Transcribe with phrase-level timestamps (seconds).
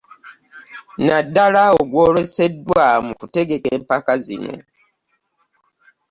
[1.05, 4.53] Naddala ogwoleseddwa mu kutegeka empaka zino